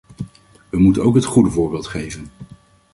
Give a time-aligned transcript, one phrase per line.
[0.69, 2.27] We moeten ook het goede voorbeeld geven.